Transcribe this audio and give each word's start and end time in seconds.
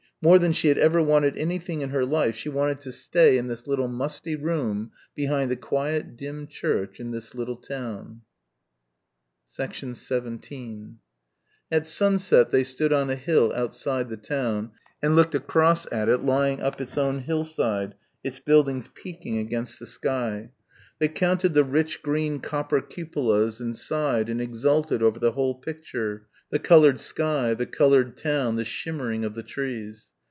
more 0.23 0.37
than 0.37 0.53
she 0.53 0.67
had 0.67 0.77
ever 0.77 1.01
wanted 1.01 1.35
anything 1.35 1.81
in 1.81 1.89
her 1.89 2.05
life 2.05 2.35
she 2.35 2.47
wanted 2.47 2.79
to 2.79 2.91
stay 2.91 3.39
in 3.39 3.47
this 3.47 3.65
little 3.65 3.87
musty 3.87 4.35
room 4.35 4.91
behind 5.15 5.49
the 5.49 5.55
quiet 5.55 6.15
dim 6.15 6.45
church 6.45 6.99
in 6.99 7.09
this 7.09 7.33
little 7.33 7.55
town. 7.55 8.21
17 9.49 10.99
At 11.71 11.87
sunset 11.87 12.51
they 12.51 12.63
stood 12.63 12.93
on 12.93 13.09
a 13.09 13.15
hill 13.15 13.51
outside 13.55 14.09
the 14.09 14.15
town 14.17 14.69
and 15.01 15.15
looked 15.15 15.33
across 15.33 15.87
at 15.91 16.07
it 16.07 16.19
lying 16.19 16.61
up 16.61 16.79
its 16.79 16.99
own 16.99 17.21
hillside, 17.21 17.95
its 18.23 18.37
buildings 18.41 18.91
peaking 18.93 19.39
against 19.39 19.79
the 19.79 19.87
sky. 19.87 20.51
They 20.99 21.07
counted 21.07 21.55
the 21.55 21.63
rich 21.63 22.03
green 22.03 22.39
copper 22.41 22.79
cupolas 22.79 23.59
and 23.59 23.75
sighed 23.75 24.29
and 24.29 24.39
exulted 24.39 25.01
over 25.01 25.17
the 25.17 25.31
whole 25.31 25.55
picture, 25.55 26.27
the 26.51 26.59
coloured 26.59 26.99
sky, 26.99 27.53
the 27.53 27.65
coloured 27.65 28.17
town, 28.17 28.57
the 28.57 28.65
shimmering 28.65 29.23
of 29.23 29.33
the 29.35 29.41
trees. 29.43 30.09